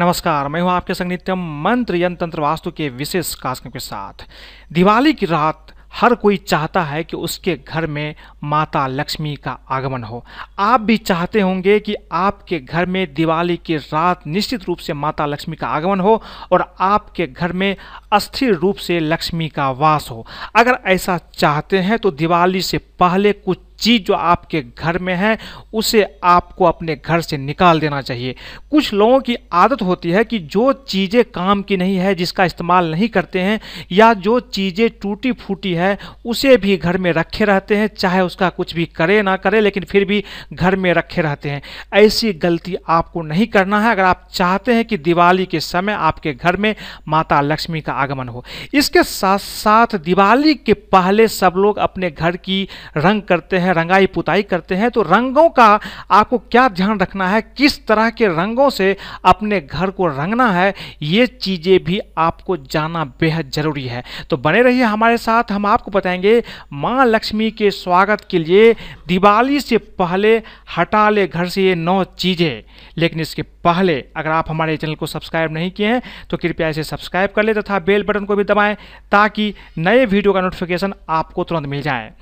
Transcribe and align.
नमस्कार, 0.00 0.48
मैं 0.48 0.60
हूँ 0.60 0.70
आपके 0.70 0.94
संग 0.94 1.08
नित्यम 1.08 1.38
मंत्र 1.64 1.96
यंत्र 1.96 2.40
वास्तु 2.40 2.70
के 2.70 2.88
विशेष 2.88 3.34
कार्यक्रम 3.34 3.70
के 3.70 3.78
साथ। 3.78 4.26
दिवाली 4.72 5.12
की 5.12 5.26
रात 5.26 5.72
हर 5.92 6.14
कोई 6.14 6.36
चाहता 6.36 6.82
है 6.82 7.04
कि 7.04 7.16
उसके 7.16 7.54
घर 7.68 7.86
में 7.86 8.14
माता 8.44 8.86
लक्ष्मी 8.86 9.34
का 9.36 9.58
आगमन 9.70 10.02
हो। 10.04 10.24
आप 10.58 10.80
भी 10.80 10.96
चाहते 10.96 11.40
होंगे 11.40 11.78
कि 11.80 11.94
आपके 12.12 12.58
घर 12.58 12.86
में 12.86 13.14
दिवाली 13.14 13.56
की 13.56 13.76
रात 13.76 14.26
निश्चित 14.26 14.64
रूप 14.64 14.78
से 14.78 14.92
माता 14.92 15.26
लक्ष्मी 15.26 15.56
का 15.56 15.66
आगमन 15.66 16.00
हो 16.00 16.22
और 16.52 16.74
आपके 16.80 17.26
घर 17.26 17.52
में 17.52 17.76
अस्थिर 18.12 18.54
रूप 18.54 18.76
से 18.76 19.00
लक्ष्मी 19.00 19.48
का 19.48 19.70
वास 19.70 20.10
हो। 20.10 20.26
अगर 20.56 20.78
ऐसा 20.86 21.18
चाहते 21.34 21.78
हैं 21.78 21.98
तो 21.98 22.10
दिवाली 22.10 22.62
से 22.62 22.78
पहले 22.78 23.32
कुछ 23.32 23.58
चीज़ 23.78 24.02
जो 24.02 24.14
आपके 24.14 24.62
घर 24.78 24.98
में 24.98 25.14
है, 25.14 25.36
उसे 25.72 26.04
आपको 26.24 26.64
अपने 26.64 26.96
घर 26.96 27.20
से 27.20 27.36
निकाल 27.36 27.80
देना 27.80 28.00
चाहिए। 28.02 28.34
कुछ 28.70 28.92
लोगों 28.94 29.20
की 29.20 29.36
आदत 29.52 29.82
होती 29.82 30.10
है 30.10 30.24
कि 30.24 30.38
जो 30.38 30.72
चीज़ें 30.88 31.22
काम 31.24 31.62
की 31.62 31.76
नहीं 31.76 31.96
है, 31.96 32.14
जिसका 32.14 32.44
इस्तेमाल 32.44 32.90
नहीं 32.90 33.08
करते 33.08 33.40
हैं, 33.40 33.60
या 33.92 34.12
जो 34.14 34.38
चीज़ें 34.40 34.88
टूटी 35.02 35.32
फूटी 35.32 35.72
है, 35.74 35.96
उसे 36.24 36.56
भी 36.56 36.76
घर 36.76 36.98
में 36.98 37.12
रखे 37.12 37.44
रहते 37.44 37.76
हैं, 37.76 37.88
चाहे 37.88 38.20
उसका 38.20 38.48
कुछ 38.48 38.74
भी 38.74 38.84
करे 38.86 39.20
ना 39.22 39.36
करे, 39.36 39.60
लेकिन 39.60 39.84
फिर 39.84 40.04
भी 40.04 40.22
घर 40.52 40.76
में 40.76 40.92
रखे 40.94 41.22
रहते 41.22 41.50
हैं। 41.50 41.62
ऐसी 41.94 42.32
गलती 42.32 42.76
आपको 42.88 43.22
नहीं 43.22 43.46
करना 43.46 43.80
है। 43.80 43.90
अगर 43.90 44.02
आप 44.02 44.28
चाहते 44.32 44.74
हैं 44.74 44.84
कि 44.84 44.96
दिवाली 44.98 45.46
के 45.46 45.60
समय 45.60 45.92
आपके 45.92 46.32
घर 46.34 46.56
में 46.56 46.74
माता 47.08 47.40
लक्ष्मी 47.40 47.80
का 47.80 47.92
आगमन 47.92 48.28
हो, 48.28 48.44
इसके 48.74 49.02
साथ 49.02 49.38
साथ 49.38 49.96
दिवाली 49.96 50.54
के 50.56 50.72
पहले 50.72 51.28
सब 51.28 51.54
लोग 51.56 51.78
अपने 51.78 52.10
घर 52.10 52.36
की 52.38 52.68
रंग 52.96 53.22
करते 53.22 53.58
हैं 53.58 53.65
हैं, 53.66 53.74
रंगाई 53.74 54.06
पुताई 54.08 54.42
करते 54.44 54.74
हैं 54.74 54.90
तो 54.90 55.02
रंगों 55.04 55.48
का 55.50 55.68
आपको 56.10 56.38
क्या 56.40 56.68
ध्यान 56.70 56.98
रखना 57.00 57.28
है? 57.28 57.40
किस 57.56 57.86
तरह 57.86 58.10
के 58.10 58.26
रंगों 58.28 58.68
से 58.70 58.96
अपने 59.24 59.60
घर 59.62 59.90
को 59.90 60.06
रंगना 60.08 60.50
है? 60.52 60.74
ये 61.02 61.26
चीज़ें 61.26 61.84
भी 61.84 62.00
आपको 62.18 62.56
जाना 62.56 63.04
बेहद 63.20 63.50
ज़रूरी 63.50 63.84
है। 63.86 64.02
तो 64.30 64.36
बने 64.38 64.62
रहिए 64.62 64.82
हमारे 64.84 65.16
साथ, 65.18 65.52
हम 65.52 65.66
आपको 65.66 65.90
बताएँगे, 65.90 66.42
माँ 66.72 67.06
लक्ष्मी 67.06 67.50
के 67.52 67.70
स्वागत 67.72 68.26
के 68.30 68.38
लिए 68.38 68.74
दिवाली 69.08 69.60
से 69.60 69.78
पहले 69.78 70.36
हटा 70.76 71.08
ले 71.10 71.26
घर 71.26 71.48
से 71.48 71.62
ये 71.62 71.74
नौ 71.74 72.02
चीज़ें। 72.18 72.62
लेकिन 72.98 73.20
इसके 73.20 73.42
पहले 73.64 73.94
अगर 74.16 74.30
आप 74.30 74.50
हमारे 74.50 74.76
चैनल 74.76 74.94
को 74.94 75.06
सब्सक्राइब 75.06 75.52
नहीं 75.52 75.70
किए 75.70 75.86
हैं 75.86 76.02
तो 76.30 76.36
कृपया 76.36 76.68
इसे 76.68 76.82
सब्सक्राइब 76.84 77.30
कर 77.30 77.42
ले 77.42 77.54
तथा 77.54 77.78
बेल 77.80 78.02
बटन 78.02 78.24
को 78.24 78.36
भी 78.36 78.44
दबाएँ, 78.44 78.76
ताकि 79.12 79.54
नए 79.78 80.04
वीडियो 80.06 80.32
का 80.32 80.40
नोटिफिकेशन 80.40 80.94
आपको 81.08 81.44
तुरंत 81.44 81.66
मिल 81.66 81.82
जाए। 81.82 82.12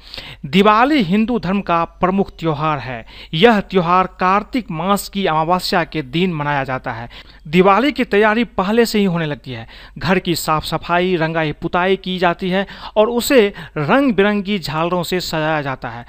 दिवाली 0.47 1.03
हिंदू 1.03 1.34
धर्म 1.39 1.61
का 1.61 1.85
प्रमुख 1.85 2.31
त्यौहार 2.31 2.79
है। 2.79 3.07
यह 3.35 3.61
त्यौहार 3.61 4.07
कार्तिक 4.07 4.71
मास 4.71 5.09
की 5.09 5.27
अमावस्या 5.27 5.85
के 5.85 6.03
दिन 6.03 6.33
मनाया 6.33 6.65
जाता 6.65 6.93
है। 6.93 7.09
दिवाली 7.49 7.93
की 7.93 8.05
तैयारी 8.05 8.45
पहले 8.45 8.87
से 8.87 8.99
ही 8.99 9.05
होने 9.05 9.27
लगती 9.27 9.53
है। 9.53 9.67
घर 9.99 10.19
की 10.19 10.35
साफ़ 10.35 10.65
सफ़ाई, 10.65 11.17
रंगाई 11.17 11.53
पुताई 11.53 11.97
की 11.97 12.19
जाती 12.19 12.51
है 12.51 12.67
और 12.97 13.11
उसे 13.11 13.53
रंग 13.77 14.12
बिरंगी 14.12 14.59
झालरों 14.59 15.03
से 15.03 15.21
सजाया 15.21 15.62
जाता 15.62 15.89
है। 15.89 16.07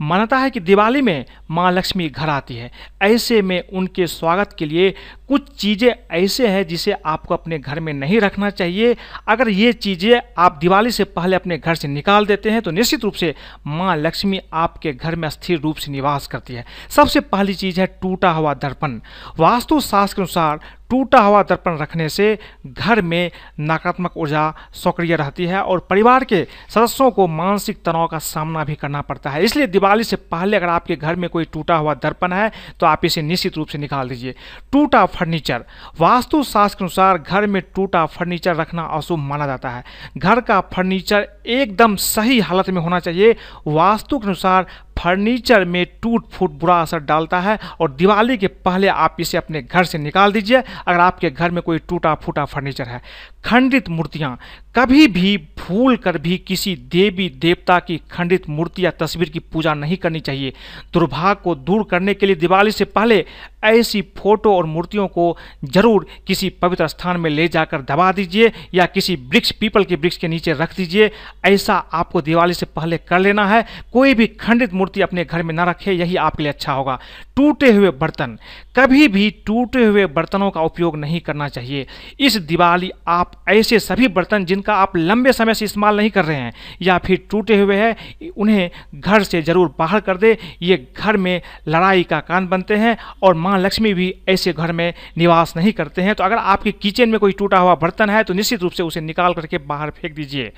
मानता 0.00 0.38
है 0.38 0.50
कि 0.50 0.60
दिवाली 0.60 1.00
में 1.02 1.24
माँ 1.50 1.70
लक्ष्मी 1.72 2.08
घर 2.08 2.28
आती 2.28 2.54
है। 2.56 2.70
ऐसे 3.02 3.40
में 3.42 3.68
उनके 3.68 4.06
स्वागत 4.06 4.54
के 4.58 4.66
लिए 4.66 4.90
कुछ 5.28 5.48
चीज़ें 5.50 5.88
ऐसे 6.12 6.48
हैं 6.48 6.66
जिसे 6.66 6.92
आपको 6.92 7.34
अपने 7.34 7.58
घर 7.58 7.80
में 7.80 7.92
नहीं 7.92 8.20
रखना 8.20 8.50
चाहिए। 8.50 8.96
अगर 9.28 9.48
ये 9.48 9.72
चीज़ें 9.72 10.20
आप 10.38 10.58
दिवाली 10.60 10.90
से 10.90 11.04
पहले 11.06 11.36
अपने 11.36 11.58
घर 11.58 11.74
से 11.74 11.88
निकाल 11.88 12.26
देते 12.26 12.50
हैं 12.50 12.62
तो 12.62 12.70
निश्चित 12.70 13.04
रूप 13.04 13.14
से 13.14 13.34
माँ 13.66 13.96
लक्ष्मी 13.96 14.40
आपके 14.52 14.92
घर 14.92 15.16
में 15.16 15.28
स्थिर 15.30 15.60
रूप 15.60 15.76
से 15.76 15.92
निवास 15.92 16.26
करती 16.26 16.54
है। 16.54 16.64
सबसे 16.90 17.20
पहली 17.22 17.54
चीज़ 17.54 17.80
है 17.80 17.86
टूटा 18.02 18.30
हुआ 18.30 18.54
दर्पण। 18.54 19.00
वास्तुशास्त्र 19.38 20.16
के 20.16 20.22
अनुसार 20.22 20.60
टूटा 20.90 21.20
हुआ 21.20 21.42
दर्पण 21.42 21.76
रखने 21.78 22.08
से 22.08 22.38
घर 22.66 23.00
में 23.02 23.30
नकारात्मक 23.60 24.16
ऊर्जा 24.16 24.52
सक्रिय 24.74 25.16
रहती 25.16 25.46
है 25.46 25.62
और 25.62 25.86
परिवार 25.90 26.24
के 26.24 26.42
सदस्यों 26.70 27.10
को 27.10 27.26
मानसिक 27.28 27.82
तनाव 27.84 28.06
का 28.06 28.18
सामना 28.18 28.64
भी 28.64 28.74
करना 28.74 29.00
पड़ता 29.00 29.30
है। 29.30 29.42
इसलिए 29.44 29.66
दिवाली 29.66 30.04
से 30.04 30.16
पहले 30.16 30.56
अगर 30.56 30.68
आपके 30.68 30.96
घर 30.96 31.16
में 31.16 31.28
कोई 31.30 31.44
टूटा 31.44 31.76
हुआ 31.76 31.94
दर्पण 31.96 32.32
है 32.32 32.50
तो 32.80 32.86
आप 32.86 33.04
इसे 33.04 33.22
निश्चित 33.22 33.56
रूप 33.56 33.68
से 33.68 33.78
निकाल 33.78 34.08
दीजिए। 34.08 34.34
टूटा 34.72 35.04
फर्नीचर। 35.08 35.64
वास्तुशास्त्र 36.00 36.78
के 36.78 36.84
अनुसार 36.84 37.18
घर 37.18 37.46
में 37.46 37.62
टूटा 37.74 38.04
फर्नीचर 38.06 38.56
रखना 38.56 38.82
अशुभ 38.86 39.18
माना 39.18 39.46
जाता 39.46 39.70
है। 39.70 39.84
घर 40.18 40.40
का 40.40 40.60
फर्नीचर 40.72 41.28
एकदम 41.46 41.96
सही 41.96 42.40
हालत 42.40 42.70
में 42.70 42.80
होना 42.82 43.00
चाहिए। 43.00 43.36
वास्तु 43.66 44.18
के 44.18 44.26
अनुसार 44.26 44.66
फर्नीचर 45.06 45.64
में 45.64 45.84
टूट 46.02 46.24
फूट 46.32 46.52
बुरा 46.60 46.80
असर 46.82 47.00
डालता 47.00 47.40
है 47.40 47.58
और 47.80 47.90
दिवाली 47.92 48.36
के 48.36 48.46
पहले 48.46 48.88
आप 48.88 49.16
इसे 49.20 49.38
अपने 49.38 49.62
घर 49.62 49.84
से 49.84 49.98
निकाल 49.98 50.32
दीजिए, 50.32 50.62
अगर 50.86 51.00
आपके 51.00 51.30
घर 51.30 51.50
में 51.50 51.62
कोई 51.62 51.78
टूटा 51.80 52.14
फूटा 52.16 52.44
फर्नीचर 52.44 52.88
है। 52.88 53.00
खंडित 53.44 53.88
मूर्तियाँ, 53.88 54.38
कभी 54.76 55.06
भी 55.08 55.36
भूल 55.58 55.96
कर 55.96 56.16
भी 56.18 56.36
किसी 56.38 56.74
देवी 56.92 57.28
देवता 57.40 57.78
की 57.78 57.96
खंडित 58.10 58.48
मूर्ति 58.48 58.84
या 58.84 58.90
तस्वीर 59.00 59.28
की 59.28 59.38
पूजा 59.42 59.74
नहीं 59.74 59.96
करनी 59.96 60.20
चाहिए। 60.20 60.52
दुर्भाग्य 60.92 61.40
को 61.44 61.54
दूर 61.56 61.86
करने 61.90 62.14
के 62.14 62.26
लिए 62.26 62.36
दिवाली 62.36 62.70
से 62.70 62.84
पहले 62.86 63.24
ऐसी 63.64 64.02
फ़ोटो 64.16 64.54
और 64.54 64.66
मूर्तियों 64.66 65.06
को 65.08 65.36
ज़रूर 65.66 66.06
किसी 66.26 66.48
पवित्र 66.62 66.88
स्थान 66.88 67.20
में 67.20 67.30
ले 67.30 67.46
जाकर 67.48 67.80
दबा 67.82 68.10
दीजिए 68.12 68.52
या 68.74 68.86
किसी 68.86 69.16
वृक्ष, 69.24 69.50
पीपल 69.52 69.84
के 69.84 69.94
वृक्ष 69.96 70.16
के 70.16 70.28
नीचे 70.28 70.52
रख 70.52 70.76
दीजिए। 70.76 71.10
ऐसा 71.44 71.74
आपको 71.74 72.20
दिवाली 72.22 72.54
से 72.54 72.66
पहले 72.68 72.98
कर 72.98 73.18
लेना 73.18 73.46
है। 73.46 73.64
कोई 73.92 74.14
भी 74.14 74.26
खंडित 74.26 74.74
मूर्ति 74.74 74.95
अपने 75.02 75.24
घर 75.24 75.42
में 75.42 75.54
न 75.54 75.60
रखे, 75.60 75.92
यही 75.92 76.16
आपके 76.18 76.42
लिए 76.42 76.52
अच्छा 76.52 76.72
होगा। 76.72 76.98
टूटे 77.36 77.70
हुए 77.72 77.90
बर्तन, 77.92 78.38
कभी 78.76 79.08
भी 79.08 79.30
टूटे 79.46 79.84
हुए 79.84 80.04
बर्तनों 80.08 80.50
का 80.50 80.60
उपयोग 80.62 80.96
नहीं 80.96 81.20
करना 81.20 81.48
चाहिए। 81.48 81.86
इस 82.20 82.36
दिवाली 82.38 82.90
आप 83.08 83.32
ऐसे 83.48 83.78
सभी 83.80 84.08
बर्तन 84.10 84.44
जिनका 84.44 84.74
आप 84.76 84.96
लंबे 84.96 85.32
समय 85.32 85.54
से 85.54 85.64
इस्तेमाल 85.64 85.96
नहीं 85.96 86.10
कर 86.10 86.24
रहे 86.24 86.36
हैं, 86.36 86.52
या 86.82 86.98
फिर 86.98 87.26
टूटे 87.30 87.58
हुए 87.58 87.76
हैं, 87.76 88.30
उन्हें 88.30 88.70
घर 88.94 89.22
से 89.22 89.42
ज़रूर 89.42 89.74
बाहर 89.78 90.00
कर 90.00 90.16
दे। 90.16 90.36
ये 90.62 90.86
घर 90.96 91.16
में 91.16 91.40
लड़ाई 91.68 92.02
का 92.04 92.20
कारण 92.22 92.46
बनते 92.48 92.76
हैं 92.76 92.96
और 93.22 93.34
माँ 93.36 93.58
लक्ष्मी 93.58 93.94
भी 93.94 94.14
ऐसे 94.28 94.52
घर 94.52 94.72
में 94.72 94.92
निवास 95.18 95.56
नहीं 95.56 95.72
करते 95.72 96.02
हैं। 96.02 96.14
तो 96.14 96.24
अगर 96.24 96.36
आपके 96.36 96.72
किचन 96.72 97.08
में 97.08 97.18
कोई 97.20 97.32
टूटा 97.34 97.58
हुआ 97.58 97.74
बर्तन 97.76 98.10
है 98.10 98.22
तो 98.24 98.34
निश्चित 98.34 98.62
रूप 98.62 98.72
से 98.72 98.82
उसे 98.82 99.00
निकाल 99.02 99.34
करके 99.34 99.58
बाहर 99.60 99.90
फेंक 99.92 100.14
दीजिए। 100.14 100.52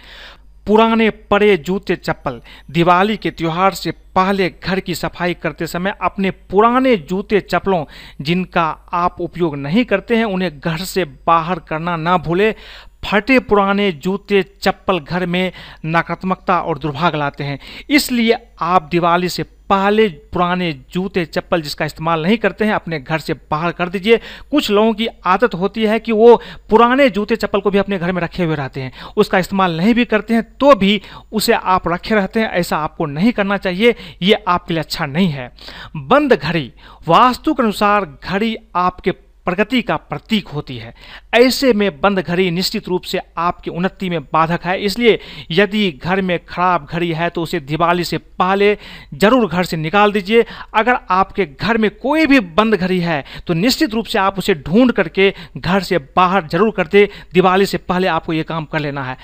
पुराने 0.69 1.11
पड़े 1.11 1.57
जूते 1.57 1.97
चप्पल, 1.97 2.41
दिवाली 2.71 3.17
के 3.17 3.31
त्यौहार 3.31 3.75
से 3.75 3.91
पहले 3.91 4.49
घर 4.65 4.81
की 4.81 4.95
सफ़ाई 4.95 5.35
करते 5.35 5.67
समय 5.67 5.95
अपने 6.03 6.31
पुराने 6.31 6.97
जूते 6.97 7.41
चप्पलों, 7.41 7.85
जिनका 8.21 8.65
आप 8.93 9.21
उपयोग 9.21 9.57
नहीं 9.57 9.85
करते 9.85 10.17
हैं, 10.17 10.25
उन्हें 10.25 10.61
घर 10.61 10.79
से 10.79 11.05
बाहर 11.27 11.59
करना 11.59 11.97
ना 11.97 12.17
भूले। 12.19 12.55
फटे 13.03 13.39
पुराने 13.41 13.91
जूते 13.93 14.43
चप्पल 14.63 14.99
घर 15.01 15.27
में 15.27 15.53
नकारात्मकता 15.87 16.61
और 16.61 16.79
दुर्भाग्य 16.79 17.19
लाते 17.19 17.45
हैं। 17.45 17.59
इसलिए 17.91 18.37
आप 18.61 18.89
दिवाली 18.91 19.29
से 19.29 19.43
पहले 19.43 20.09
पुराने 20.33 20.73
जूते 20.93 21.25
चप्पल 21.25 21.63
जिसका 21.63 21.85
इस्तेमाल 21.85 22.23
नहीं 22.23 22.37
करते 22.39 22.65
हैं, 22.65 22.73
अपने 22.73 23.01
घर 23.01 23.19
से 23.19 23.35
बाहर 23.51 23.73
कर 23.73 23.89
दीजिए। 23.89 24.17
कुछ 24.51 24.71
लोगों 24.71 24.93
की 24.95 25.07
आदत 25.27 25.55
होती 25.55 25.85
है 25.85 25.99
कि 25.99 26.13
वो 26.13 26.35
पुराने 26.71 27.09
जूते 27.11 27.37
चप्पल 27.37 27.61
को 27.61 27.71
भी 27.71 27.79
अपने 27.79 27.99
घर 27.99 28.13
में 28.13 28.21
रखे 28.23 28.45
हुए 28.45 28.57
रहते 28.57 28.81
हैं। 28.81 28.93
उसका 29.17 29.39
इस्तेमाल 29.39 29.77
नहीं 29.77 29.95
भी 29.95 30.05
करते 30.05 30.35
हैं 30.35 30.43
तो 30.61 30.75
भी 30.75 31.01
उसे 31.33 31.53
आप 31.53 31.89
रखे 31.89 32.15
रहते 32.15 32.41
हैं, 32.41 32.51
ऐसा 32.51 32.79
आपको 32.79 33.07
नहीं 33.07 33.33
करना 33.33 33.57
चाहिए। 33.57 33.95
ये 34.23 34.43
आपके 34.49 34.75
लिए 34.75 34.83
अच्छा 34.83 35.07
नहीं 35.07 35.29
है। 35.29 35.51
बंद 35.97 36.33
घड़ी, 36.33 36.73
वास्तु 37.09 37.55
के 37.55 37.63
अनुसार 37.63 38.07
घड़ी 38.25 38.57
आपके 38.77 39.11
प्रगति 39.49 39.81
का 39.83 39.97
प्रतीक 39.99 40.49
होती 40.49 40.77
है। 40.77 40.93
ऐसे 41.35 41.73
में 41.73 42.01
बंद 42.01 42.19
घड़ी 42.21 42.51
निश्चित 42.51 42.89
रूप 42.89 43.03
से 43.05 43.21
आपकी 43.39 43.71
उन्नति 43.73 44.09
में 44.11 44.21
बाधक 44.25 44.65
है। 44.65 44.79
इसलिए 44.85 45.19
यदि 45.51 45.91
घर 45.95 46.21
में 46.23 46.39
खराब 46.45 46.87
घड़ी 46.87 47.13
है 47.13 47.29
तो 47.31 47.43
उसे 47.43 47.61
दिवाली 47.63 48.05
से 48.05 48.19
पहले 48.19 48.77
ज़रूर 49.15 49.49
घर 49.49 49.65
से 49.65 49.77
निकाल 49.79 50.13
दीजिए। 50.13 50.45
अगर 50.75 50.99
आपके 51.11 51.47
घर 51.47 51.79
में 51.79 51.91
कोई 51.93 52.27
भी 52.27 52.41
बंद 52.41 52.75
घड़ी 52.75 52.99
है 53.01 53.25
तो 53.47 53.55
निश्चित 53.57 53.95
रूप 53.95 54.07
से 54.07 54.19
आप 54.19 54.39
उसे 54.39 54.55
ढूंढ 54.57 54.93
करके 54.93 55.33
घर 55.57 55.83
से 55.83 55.99
बाहर 56.17 56.47
ज़रूर 56.49 56.71
कर 56.71 56.87
दे। 56.87 57.09
दिवाली 57.35 57.67
से 57.67 57.79
पहले 57.79 58.07
आपको 58.09 58.33
ये 58.33 58.43
काम 58.45 58.65
कर 58.65 58.81
लेना 58.81 59.05
है। 59.05 59.17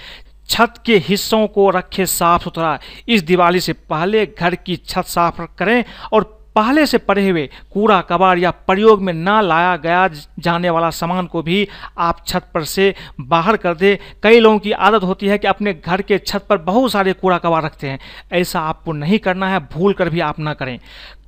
छत 0.48 0.74
के 0.86 0.96
हिस्सों 1.00 1.46
को 1.48 1.68
रखें 1.70 2.04
साफ़ 2.06 2.42
सुथरा। 2.44 2.78
इस 3.08 3.22
दिवाली 3.24 3.60
से 3.60 3.72
पहले 3.72 4.24
घर 4.28 4.54
की 4.56 4.76
छत 4.78 5.04
साफ़ 5.08 5.40
करें 5.58 5.84
और 6.12 6.22
पहले 6.54 6.86
से 6.86 6.98
पड़े 6.98 7.30
हुए 7.30 7.48
कूड़ा 7.72 8.00
कबाड़ 8.00 8.38
या 8.38 8.50
प्रयोग 8.50 9.02
में 9.02 9.12
ना 9.12 9.40
लाया 9.40 9.76
गया 9.76 10.08
जाने 10.38 10.70
वाला 10.70 10.90
सामान 10.90 11.26
को 11.26 11.42
भी 11.42 11.68
आप 11.98 12.24
छत 12.26 12.50
पर 12.54 12.64
से 12.64 12.94
बाहर 13.20 13.56
कर 13.56 13.74
दें। 13.74 13.96
कई 14.22 14.40
लोगों 14.40 14.58
की 14.58 14.72
आदत 14.72 15.02
होती 15.02 15.26
है 15.26 15.38
कि 15.38 15.46
अपने 15.46 15.74
घर 15.74 16.02
के 16.02 16.18
छत 16.18 16.46
पर 16.48 16.58
बहुत 16.58 16.92
सारे 16.92 17.12
कूड़ा 17.12 17.38
कबाड़ 17.38 17.64
रखते 17.64 17.88
हैं। 17.88 17.98
ऐसा 18.32 18.60
आपको 18.60 18.92
नहीं 18.92 19.18
करना 19.18 19.48
है 19.48 19.60
भूल 19.72 19.92
कर 19.92 20.08
भी 20.08 20.20
आप 20.20 20.38
ना 20.38 20.54
करें। 20.54 20.78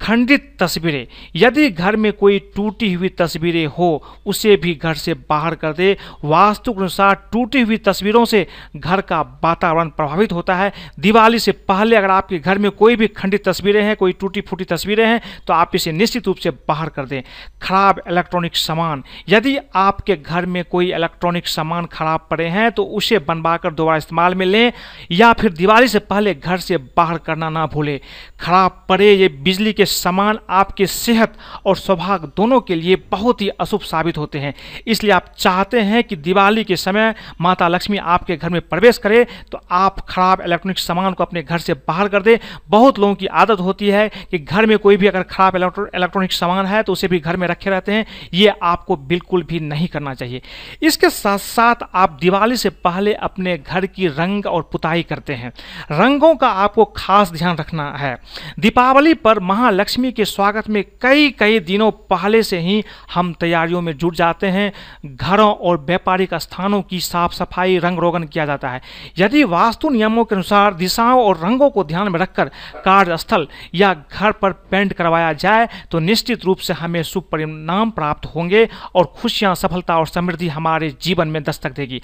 खंडित 0.00 0.56
तस्वीरें। 0.60 1.06
यदि 1.37 1.69
घर 1.70 1.96
में 1.96 2.12
कोई 2.12 2.38
टूटी 2.56 2.93
हुई 2.93 3.08
तस्वीरें 3.08 3.66
हो, 3.69 4.02
उसे 4.26 4.56
भी 4.56 4.75
घर 4.75 4.94
से 4.94 5.14
बाहर 5.31 5.54
कर 5.54 5.72
दे। 5.72 5.96
वास्तु 6.25 6.72
के 6.72 6.78
अनुसार 6.78 7.14
टूटी 7.32 7.60
हुई 7.60 7.76
तस्वीरों 7.78 8.25
से 8.25 8.46
घर 8.76 9.00
का 9.00 9.20
वातावरण 9.44 9.88
प्रभावित 9.88 10.32
होता 10.32 10.54
है। 10.54 10.72
दिवाली 11.00 11.38
से 11.38 11.52
पहले 11.52 11.96
अगर 11.96 12.10
आपके 12.10 12.38
घर 12.38 12.58
में 12.58 12.70
कोई 12.72 12.96
भी 12.96 13.06
खंडित 13.08 13.48
तस्वीरें 13.48 13.82
हैं, 13.82 13.96
कोई 13.96 14.12
टूटी 14.12 14.40
फूटी 14.40 14.64
तस्वीरें 14.64 15.06
हैं 15.06 15.20
तो 15.46 15.52
आप 15.52 15.75
इसे 15.75 15.93
निश्चित 15.93 16.26
रूप 16.26 16.37
से 16.37 16.50
बाहर 16.69 16.88
कर 16.88 17.06
दें। 17.06 17.22
खराब 17.62 18.00
इलेक्ट्रॉनिक 18.08 18.56
सामान। 18.56 19.02
यदि 19.28 19.56
आपके 19.76 20.16
घर 20.16 20.46
में 20.46 20.62
कोई 20.64 20.92
इलेक्ट्रॉनिक 20.92 21.46
सामान 21.49 21.87
खराब 21.87 22.26
पड़े 22.31 22.46
हैं 22.49 22.70
तो 22.72 22.84
उसे 22.96 23.19
बनवाकर 23.20 23.72
दोबारा 23.72 23.96
इस्तेमाल 23.96 24.34
में 24.34 24.46
लें 24.46 24.72
या 25.10 25.32
फिर 25.32 25.52
दिवाली 25.52 25.88
से 25.88 25.99
पहले 26.00 26.34
घर 26.34 26.58
से 26.58 26.76
बाहर 26.96 27.19
करना 27.19 27.50
ना 27.50 27.66
भूलें। 27.66 27.99
खराब 28.40 28.84
पड़े 28.88 29.12
ये 29.12 29.28
बिजली 29.28 29.72
के 29.72 29.85
सामान 29.86 30.38
आपके 30.50 30.86
सेहत 30.86 31.34
और 31.66 31.76
स्वभाग 31.76 32.24
दोनों 32.36 32.60
के 32.60 32.74
लिए 32.74 32.96
बहुत 33.10 33.40
ही 33.42 33.48
अशुभ 33.50 33.80
साबित 33.82 34.18
होते 34.18 34.38
हैं। 34.38 34.54
इसलिए 34.86 35.12
आप 35.12 35.32
चाहते 35.38 35.80
हैं 35.80 36.02
कि 36.04 36.16
दिवाली 36.18 36.64
के 36.64 36.76
समय 36.76 37.14
माता 37.40 37.68
लक्ष्मी 37.68 37.96
आपके 37.98 38.36
घर 38.36 38.50
में 38.50 38.60
प्रवेश 38.60 38.98
करे 38.98 39.24
तो 39.52 39.60
आप 39.70 40.00
खराब 40.00 40.40
इलेक्ट्रॉनिक 40.40 40.78
सामान 40.78 41.12
को 41.12 41.24
अपने 41.24 41.42
घर 41.42 41.58
से 41.58 41.74
बाहर 41.74 42.08
कर 42.08 42.22
दें। 42.22 42.36
बहुत 42.68 42.98
लोगों 42.98 43.14
की 43.14 43.26
आदत 43.26 43.60
होती 43.60 43.88
है 43.88 44.08
कि 44.30 44.38
घर 44.38 44.66
में 44.66 44.78
कोई 44.78 44.96
भी 44.96 45.06
अगर 45.06 45.22
खराब 45.24 45.56
इलेक्ट्रॉनिक 45.56 46.32
सामान 46.32 46.66
है 46.66 46.82
तो 46.82 46.92
उसे 46.92 47.08
भी 47.08 47.18
घर 47.18 47.36
में 47.36 47.46
रखे 47.48 47.70
रहते 47.70 47.92
हैं। 47.92 48.06
ये 48.34 48.52
आपको 48.62 48.96
बिल्कुल 48.96 49.42
भी 49.42 49.60
नहीं 49.60 49.88
करना 49.88 50.14
चाहिए। 50.14 50.42
इसके 50.82 51.10
साथ 51.10 51.38
साथ 51.38 51.86
आप 51.94 52.18
दिवाली 52.20 52.56
से 52.56 52.70
पहले 52.70 53.14
अपने 53.14 53.56
घर 53.58 53.86
की 53.86 54.06
रंग 54.08 54.46
और 54.46 54.68
पुताई 54.72 55.02
करते 55.02 55.34
हैं। 55.34 55.52
रंगों 55.92 56.34
का 56.36 56.48
आपको 56.48 56.84
खास 56.96 57.30
ध्यान 57.32 57.56
रखना 57.56 57.90
है। 57.92 58.16
दीपावली 58.58 59.14
पर 59.16 59.40
महालक्ष्मी 59.76 60.11
के 60.12 60.25
स्वागत 60.25 60.69
में 60.69 60.82
कई 61.02 61.31
कई 61.31 61.58
दिनों 61.61 61.90
पहले 62.11 62.43
से 62.43 62.58
ही 62.58 62.84
हम 63.14 63.32
तैयारियों 63.32 63.81
में 63.81 63.93
जुट 63.96 64.14
जाते 64.17 64.46
हैं। 64.46 64.73
घरों 65.06 65.50
और 65.50 65.78
व्यापारिक 65.87 66.32
स्थानों 66.34 66.81
की 66.82 67.00
साफ़ 67.00 67.32
सफ़ाई 67.34 67.76
रंग 67.78 67.99
रोगन 67.99 68.23
किया 68.25 68.46
जाता 68.46 68.69
है। 68.69 68.81
यदि 69.19 69.43
वास्तु 69.44 69.88
नियमों 69.88 70.25
के 70.25 70.34
अनुसार 70.34 70.75
दिशाओं 70.75 71.23
और 71.25 71.38
रंगों 71.38 71.69
को 71.70 71.84
ध्यान 71.84 72.08
में 72.12 72.19
रखकर 72.20 72.50
कार्यस्थल 72.84 73.46
या 73.75 73.93
घर 74.12 74.32
पर 74.32 74.52
पेंट 74.70 74.93
करवाया 74.93 75.32
जाए 75.34 75.69
तो 75.90 75.99
निश्चित 75.99 76.44
रूप 76.44 76.58
से 76.58 76.73
हमें 76.73 77.02
शुभ 77.02 77.25
परिणाम 77.32 77.90
प्राप्त 77.90 78.26
होंगे 78.34 78.69
और 78.94 79.12
खुशियाँ, 79.17 79.55
सफलता 79.55 79.99
और 79.99 80.06
समृद्धि 80.06 80.49
हमारे 80.49 80.90
जीवन 81.02 81.28
में 81.28 81.43
दस्तक 81.43 81.73
देगी। 81.73 82.00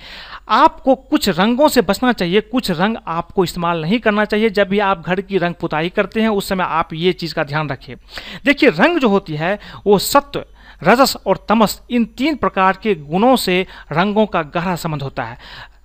आपको 0.50 0.94
कुछ 0.94 1.28
रंगों 1.30 1.68
से 1.68 1.80
बचना 1.82 2.12
चाहिए, 2.12 2.40
कुछ 2.42 2.70
रंग 2.70 2.96
आपको 3.08 3.44
इस्तेमाल 3.44 3.82
नहीं 3.82 3.98
करना 4.00 4.24
चाहिए। 4.24 4.50
जब 4.50 4.68
भी 4.68 4.78
आप 4.82 5.06
घर 5.06 5.20
की 5.20 5.38
रंग 5.38 5.54
पुताई 5.54 5.88
करते 5.88 6.20
हैं, 6.20 6.28
उस 6.28 6.48
समय 6.48 6.64
आप 6.64 6.92
ये 6.94 7.12
चीज़ 7.14 7.34
का 7.34 7.44
ध्यान 7.44 7.61
रखें 7.70 7.96
देखिए, 8.44 8.70
रंग 8.70 8.98
जो 8.98 9.08
होती 9.08 9.36
है, 9.36 9.58
वो 9.86 9.98
सत्व, 9.98 10.44
रजस 10.82 11.16
और 11.26 11.46
तमस, 11.48 11.82
इन 11.90 12.04
तीन 12.04 12.36
प्रकार 12.36 12.78
के 12.82 12.94
गुणों 12.94 13.36
से 13.36 13.66
रंगों 13.92 14.26
का 14.26 14.42
गहरा 14.42 14.76
संबंध 14.76 15.02
होता 15.02 15.22
है। 15.22 15.38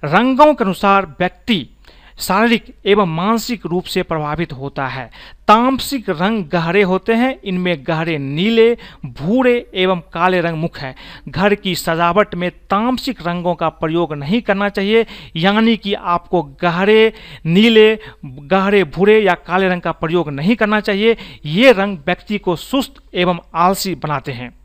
रंगों 0.03 0.53
के 0.53 0.63
अनुसार 0.63 1.05
व्यक्ति 1.05 1.69
शारीरिक 2.19 2.75
एवं 2.85 3.05
मानसिक 3.05 3.65
रूप 3.65 3.83
से 3.83 4.03
प्रभावित 4.03 4.53
होता 4.53 4.87
है। 4.87 5.11
तामसिक 5.47 6.09
रंग 6.09 6.45
गहरे 6.45 6.81
होते 6.81 7.13
हैं, 7.13 7.41
इनमें 7.41 7.83
गहरे 7.87 8.17
नीले, 8.17 8.77
भूरे 9.05 9.71
एवं 9.75 9.99
काले 10.13 10.41
रंग 10.41 10.57
मुख्य 10.57 10.85
है। 10.85 10.95
घर 11.29 11.55
की 11.55 11.75
सजावट 11.75 12.35
में 12.35 12.51
तामसिक 12.51 13.27
रंगों 13.27 13.55
का 13.55 13.69
प्रयोग 13.69 14.13
नहीं 14.13 14.41
करना 14.41 14.69
चाहिए, 14.69 15.05
यानी 15.35 15.77
कि 15.77 15.93
आपको 15.93 16.43
गहरे, 16.43 17.13
नीले, 17.45 17.99
गहरे, 18.25 18.83
भूरे 18.83 19.19
या 19.21 19.33
काले 19.33 19.67
रंग 19.67 19.81
का 19.81 19.91
प्रयोग 19.91 20.29
नहीं 20.29 20.55
करना 20.55 20.79
चाहिए। 20.79 21.17
ये 21.45 21.71
रंग 21.71 21.97
व्यक्ति 21.97 22.37
को 22.37 22.55
सुस्त 22.55 22.93
एवं 23.13 23.39
आलसी 23.55 23.95
बनाते 23.95 24.31
हैं। 24.31 24.59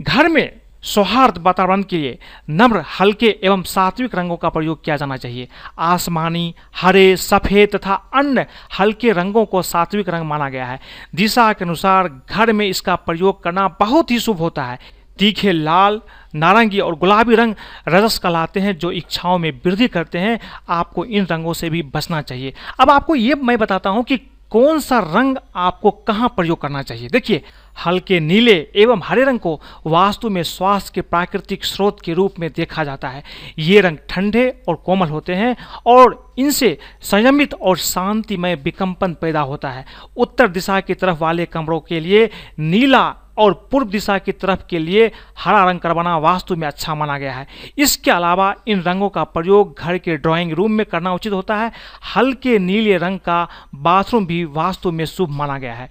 घर 0.00 0.28
में 0.28 0.61
सौहार्द 0.82 1.38
वातावरण 1.38 1.82
के 1.82 1.98
लिए 1.98 2.18
नम्र, 2.50 2.84
हल्के 3.00 3.38
एवं 3.44 3.62
सात्विक 3.62 4.14
रंगों 4.14 4.36
का 4.36 4.48
प्रयोग 4.48 4.84
किया 4.84 4.96
जाना 4.96 5.16
चाहिए। 5.16 5.48
आसमानी, 5.78 6.54
हरे, 6.76 7.16
सफ़ेद 7.16 7.68
तथा 7.76 7.94
अन्य 7.94 8.46
हल्के 8.78 9.12
रंगों 9.12 9.44
को 9.44 9.62
सात्विक 9.62 10.08
रंग 10.08 10.24
माना 10.24 10.48
गया 10.48 10.66
है। 10.66 10.80
दिशा 11.14 11.52
के 11.52 11.64
अनुसार 11.64 12.22
घर 12.30 12.52
में 12.52 12.66
इसका 12.66 12.96
प्रयोग 12.96 13.42
करना 13.42 13.68
बहुत 13.68 14.10
ही 14.10 14.18
शुभ 14.18 14.36
होता 14.36 14.64
है। 14.64 14.78
तीखे 15.18 15.52
लाल, 15.52 16.00
नारंगी 16.34 16.80
और 16.80 16.94
गुलाबी 16.94 17.34
रंग 17.34 17.54
रजस 17.88 18.18
कहलाते 18.18 18.60
हैं, 18.60 18.78
जो 18.78 18.90
इच्छाओं 18.90 19.38
में 19.38 19.60
वृद्धि 19.66 19.88
करते 19.88 20.18
हैं। 20.18 20.40
आपको 20.68 21.04
इन 21.04 21.26
रंगों 21.26 21.52
से 21.52 21.70
भी 21.70 21.82
बचना 21.82 22.22
चाहिए। 22.22 22.54
अब 22.80 22.90
आपको 22.90 23.14
ये 23.14 23.34
मैं 23.34 23.58
बताता 23.58 23.90
हूँ 23.90 24.04
कि 24.04 24.20
कौन 24.52 24.80
सा 24.80 24.98
रंग 24.98 25.36
आपको 25.56 25.90
कहाँ 25.90 26.28
प्रयोग 26.28 26.60
करना 26.60 26.82
चाहिए? 26.82 27.08
देखिए, 27.08 27.42
हल्के 27.86 28.20
नीले 28.20 28.68
एवं 28.76 29.00
हरे 29.04 29.24
रंग 29.24 29.38
को 29.38 29.60
वास्तु 29.86 30.30
में 30.30 30.42
स्वास्थ्य 30.42 30.92
के 30.94 31.00
प्राकृतिक 31.00 31.64
स्रोत 31.64 32.00
के 32.00 32.12
रूप 32.12 32.34
में 32.38 32.50
देखा 32.56 32.84
जाता 32.84 33.08
है। 33.08 33.22
ये 33.58 33.80
रंग 33.80 33.98
ठंडे 34.08 34.62
और 34.68 34.74
कोमल 34.74 35.08
होते 35.08 35.34
हैं 35.34 35.56
और 35.86 36.34
इनसे 36.38 36.78
संयमित 37.02 37.54
और 37.54 37.76
शांतिमय 37.76 38.54
विकम्पन 38.54 39.14
पैदा 39.14 39.40
होता 39.40 39.70
है। 39.70 39.84
उत्तर 40.16 40.48
दिशा 40.48 40.80
की 40.80 40.94
तरफ़ 40.94 41.18
वाले 41.18 41.46
कमरों 41.46 41.80
के 41.80 42.00
लिए 42.00 42.30
नीला 42.58 43.14
और 43.38 43.68
पूर्व 43.70 43.88
दिशा 43.88 44.18
की 44.18 44.32
तरफ़ 44.32 44.60
के 44.70 44.78
लिए 44.78 45.10
हरा 45.38 45.64
रंग 45.64 45.80
करवाना 45.80 46.16
वास्तु 46.18 46.56
में 46.56 46.66
अच्छा 46.68 46.94
माना 46.94 47.18
गया 47.18 47.32
है। 47.32 47.46
इसके 47.78 48.10
अलावा 48.10 48.54
इन 48.68 48.82
रंगों 48.82 49.08
का 49.08 49.24
प्रयोग 49.24 49.78
घर 49.78 49.98
के 49.98 50.16
ड्राइंग 50.16 50.52
रूम 50.52 50.72
में 50.72 50.86
करना 50.86 51.12
उचित 51.14 51.32
होता 51.32 51.56
है। 51.56 51.72
हल्के 52.16 52.58
नीले 52.58 52.96
रंग 52.96 53.18
का 53.18 53.48
बाथरूम 53.74 54.26
भी 54.26 54.44
वास्तु 54.44 54.92
में 54.92 55.04
शुभ 55.04 55.30
माना 55.30 55.58
गया 55.58 55.74
है। 55.74 55.88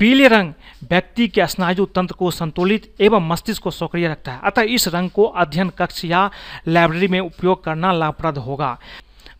पीले 0.00 0.28
रंग 0.28 0.52
व्यक्ति 0.90 1.28
के 1.28 1.46
स्नायु 1.46 1.84
तंत्र 1.84 2.14
को 2.14 2.30
संतुलित 2.30 2.94
एवं 3.00 3.28
मस्तिष्क 3.28 3.62
को 3.62 3.70
सक्रिय 3.70 4.08
रखता 4.08 4.32
है। 4.32 4.40
अतः 4.44 4.62
इस 4.62 4.88
रंग 4.88 5.10
को 5.10 5.24
अध्ययन 5.24 5.68
कक्ष 5.68 6.04
या 6.04 6.30
लाइब्रेरी 6.68 7.08
में 7.08 7.20
उपयोग 7.20 7.64
करना 7.64 7.92
लाभप्रद 7.92 8.38
होगा। 8.38 8.78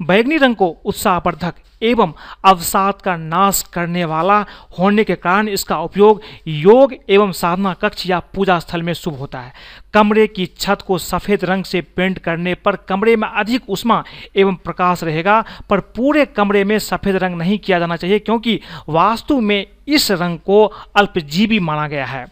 बैगनी 0.02 0.36
रंग 0.36 0.56
को 0.56 0.66
उत्साहवर्धक 0.84 1.54
एवं 1.82 2.12
अवसाद 2.44 3.00
का 3.02 3.16
नाश 3.16 3.62
करने 3.72 4.04
वाला 4.04 4.38
होने 4.78 5.04
के 5.04 5.14
कारण 5.14 5.48
इसका 5.48 5.78
उपयोग 5.78 6.20
योग 6.46 6.94
एवं 7.10 7.32
साधना 7.32 7.72
कक्ष 7.74 8.06
या 8.06 8.18
पूजा 8.34 8.58
स्थल 8.58 8.82
में 8.82 8.92
शुभ 8.94 9.14
होता 9.14 9.40
है। 9.40 9.52
कमरे 9.94 10.26
की 10.26 10.46
छत 10.58 10.82
को 10.86 10.98
सफ़ेद 10.98 11.44
रंग 11.44 11.64
से 11.64 11.80
पेंट 11.80 12.18
करने 12.18 12.54
पर 12.54 12.76
कमरे 12.88 13.16
में 13.16 13.28
अधिक 13.28 13.70
उष्मा 13.70 14.02
एवं 14.36 14.54
प्रकाश 14.54 15.02
रहेगा, 15.04 15.44
पर 15.70 15.80
पूरे 15.80 16.24
कमरे 16.26 16.64
में 16.64 16.78
सफ़ेद 16.78 17.16
रंग 17.16 17.38
नहीं 17.38 17.58
किया 17.58 17.78
जाना 17.78 17.96
चाहिए, 17.96 18.18
क्योंकि 18.18 18.60
वास्तु 18.88 19.40
में 19.40 19.66
इस 19.88 20.10
रंग 20.10 20.38
को 20.38 20.64
अल्पजीवी 20.96 21.58
माना 21.60 21.88
गया 21.88 22.06
है। 22.06 22.26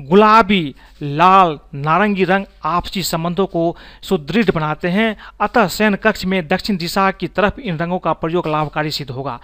गुलाबी, 0.00 0.74
लाल, 1.02 1.58
नारंगी 1.74 2.24
रंग 2.24 2.44
आपसी 2.64 3.02
संबंधों 3.02 3.46
को 3.46 3.76
सुदृढ़ 4.02 4.50
बनाते 4.50 4.88
हैं। 4.88 5.16
अतः 5.40 5.68
शयन 5.68 5.94
कक्ष 5.94 6.24
में 6.24 6.48
दक्षिण 6.48 6.76
दिशा 6.76 7.10
की 7.10 7.28
तरफ़ 7.28 7.60
इन 7.60 7.78
रंगों 7.78 7.98
का 7.98 8.12
प्रयोग 8.12 8.46
लाभकारी 8.46 8.90
सिद्ध 8.90 9.10
होगा। 9.10 9.40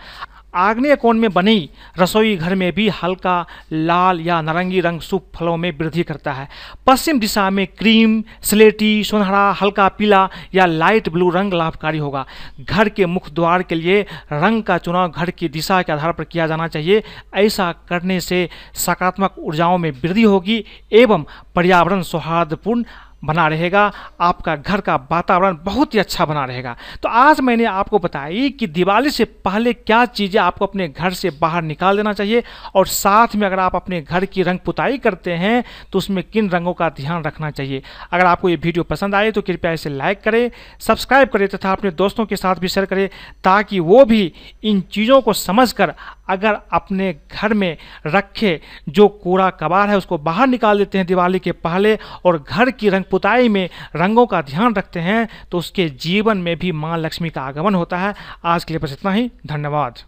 आग्नेय 0.54 0.96
कोण 0.96 1.18
में 1.18 1.32
बनी 1.32 1.70
रसोई 1.98 2.36
घर 2.36 2.54
में 2.54 2.72
भी 2.72 2.88
हल्का 2.88 3.46
लाल 3.72 4.20
या 4.20 4.40
नारंगी 4.40 4.80
रंग 4.80 5.00
शुभ 5.00 5.22
फलों 5.34 5.56
में 5.56 5.70
वृद्धि 5.78 6.02
करता 6.02 6.32
है। 6.32 6.48
पश्चिम 6.86 7.20
दिशा 7.20 7.48
में 7.50 7.66
क्रीम, 7.66 8.22
स्लेटी, 8.42 9.04
सुनहरा, 9.04 9.50
हल्का 9.52 9.88
पीला 9.88 10.28
या 10.54 10.66
लाइट 10.66 11.08
ब्लू 11.08 11.30
रंग 11.30 11.54
लाभकारी 11.54 11.98
होगा। 11.98 12.26
घर 12.60 12.88
के 12.88 13.06
मुख्य 13.06 13.32
द्वार 13.34 13.62
के 13.62 13.74
लिए 13.74 14.02
रंग 14.32 14.62
का 14.62 14.78
चुनाव 14.78 15.10
घर 15.10 15.30
की 15.30 15.48
दिशा 15.48 15.82
के 15.82 15.92
आधार 15.92 16.12
पर 16.12 16.24
किया 16.24 16.46
जाना 16.46 16.68
चाहिए। 16.68 17.02
ऐसा 17.34 17.72
करने 17.88 18.20
से 18.20 18.48
सकारात्मक 18.74 19.34
ऊर्जाओं 19.38 19.78
में 19.78 19.90
वृद्धि 19.90 20.22
होगी 20.22 20.64
एवं 20.92 21.24
पर्यावरण 21.54 22.02
सौहार्दपूर्ण 22.02 22.84
बना 23.22 23.46
रहेगा, 23.48 23.90
आपका 24.20 24.54
घर 24.56 24.80
का 24.80 24.94
वातावरण 25.10 25.56
बहुत 25.64 25.94
ही 25.94 25.98
अच्छा 25.98 26.24
बना 26.24 26.44
रहेगा। 26.44 26.76
तो 27.02 27.08
आज 27.08 27.40
मैंने 27.40 27.64
आपको 27.66 27.98
बताई 27.98 28.48
कि 28.50 28.66
दिवाली 28.68 29.10
से 29.10 29.24
पहले 29.44 29.72
क्या 29.72 30.04
चीज़ें 30.06 30.40
आपको 30.40 30.66
अपने 30.66 30.88
घर 30.88 31.12
से 31.12 31.30
बाहर 31.40 31.62
निकाल 31.62 31.96
देना 31.96 32.12
चाहिए 32.12 32.42
और 32.74 32.86
साथ 32.88 33.34
में 33.36 33.46
अगर 33.46 33.58
आप 33.60 33.76
अपने 33.76 34.00
घर 34.02 34.24
की 34.26 34.42
रंग 34.42 34.58
पुताई 34.58 34.98
करते 34.98 35.32
हैं 35.34 35.62
तो 35.92 35.98
उसमें 35.98 36.22
किन 36.24 36.50
रंगों 36.50 36.72
का 36.74 36.88
ध्यान 36.90 37.22
रखना 37.24 37.50
चाहिए। 37.50 37.82
अगर 38.12 38.26
आपको 38.26 38.48
ये 38.48 38.56
वीडियो 38.56 38.84
पसंद 38.84 39.14
आए 39.14 39.30
तो 39.30 39.42
कृपया 39.42 39.72
इसे 39.72 39.90
लाइक 39.90 40.20
करें, 40.20 40.50
सब्सक्राइब 40.80 41.28
करें 41.28 41.46
तथा 41.48 41.72
अपने 41.72 41.90
दोस्तों 41.92 42.26
के 42.26 42.36
साथ 42.36 42.56
भी 42.56 42.68
शेयर 42.68 42.86
करें, 42.86 43.08
ताकि 43.44 43.80
वो 43.80 44.04
भी 44.04 44.32
इन 44.62 44.80
चीज़ों 44.82 45.20
को 45.20 45.32
समझ 45.34 45.70
कर 45.72 45.94
अगर 46.28 46.58
अपने 46.72 47.12
घर 47.32 47.54
में 47.54 47.76
रखे 48.06 48.60
जो 48.88 49.06
कूड़ा 49.08 49.48
कबाड़ 49.52 49.88
है, 49.90 49.96
उसको 49.96 50.18
बाहर 50.20 50.46
निकाल 50.48 50.78
देते 50.78 50.98
हैं 50.98 51.06
दिवाली 51.06 51.38
के 51.38 51.52
पहले 51.54 51.98
और 52.24 52.38
घर 52.40 52.70
की 52.72 52.88
रंग 52.88 53.04
पुताई 53.10 53.48
में 53.48 53.68
रंगों 53.96 54.26
का 54.26 54.42
ध्यान 54.42 54.74
रखते 54.74 55.00
हैं 55.00 55.28
तो 55.52 55.58
उसके 55.58 55.88
जीवन 55.88 56.38
में 56.38 56.56
भी 56.58 56.72
माँ 56.72 56.98
लक्ष्मी 56.98 57.30
का 57.30 57.42
आगमन 57.42 57.74
होता 57.74 57.98
है। 57.98 58.14
आज 58.44 58.64
के 58.64 58.74
लिए 58.74 58.78
बस 58.78 58.92
इतना 58.92 59.12
ही। 59.12 59.30
धन्यवाद। 59.46 59.98